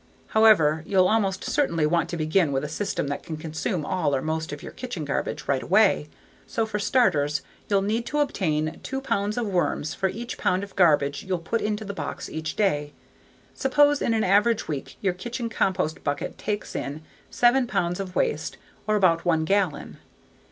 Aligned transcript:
However, 0.29 0.83
you'll 0.87 1.07
almost 1.07 1.43
certainly 1.43 1.85
want 1.85 2.09
to 2.09 2.17
begin 2.17 2.51
with 2.51 2.63
a 2.63 2.67
system 2.67 3.07
that 3.09 3.21
can 3.21 3.37
consume 3.37 3.85
all 3.85 4.15
or 4.15 4.21
most 4.23 4.51
of 4.51 4.63
your 4.63 4.71
kitchen 4.71 5.05
garbage 5.05 5.47
right 5.47 5.61
away. 5.61 6.09
So 6.47 6.65
for 6.65 6.79
starters 6.79 7.43
you'll 7.69 7.83
need 7.83 8.07
to 8.07 8.17
obtain 8.17 8.79
two 8.81 8.99
pounds 8.99 9.37
of 9.37 9.45
worms 9.45 9.93
for 9.93 10.09
each 10.09 10.39
pound 10.39 10.63
of 10.63 10.75
garbage 10.75 11.21
you'll 11.23 11.37
put 11.37 11.61
into 11.61 11.85
the 11.85 11.93
box 11.93 12.31
each 12.31 12.55
day. 12.55 12.93
Suppose 13.53 14.01
in 14.01 14.15
an 14.15 14.23
average 14.23 14.67
week 14.67 14.97
your 15.01 15.13
kitchen 15.13 15.49
compost 15.49 16.03
bucket 16.03 16.35
takes 16.35 16.75
in 16.75 17.03
seven 17.29 17.67
pounds 17.67 17.99
of 17.99 18.15
waste 18.15 18.57
or 18.87 18.95
about 18.95 19.23
one 19.23 19.45
gallon. 19.45 19.97